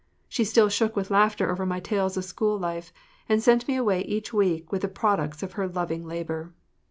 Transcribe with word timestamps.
She 0.27 0.43
still 0.43 0.67
shook 0.67 0.95
with 0.95 1.11
laughter 1.11 1.51
over 1.51 1.63
my 1.63 1.79
tales 1.79 2.17
of 2.17 2.25
school 2.25 2.57
life 2.57 2.91
and 3.29 3.39
sent 3.43 3.67
me 3.67 3.75
away 3.75 4.01
each 4.01 4.33
week 4.33 4.71
with 4.71 4.81
the 4.81 4.87
products 4.87 5.43
of 5.43 5.51
her 5.51 5.67
loving 5.67 6.07
labor. 6.07 6.55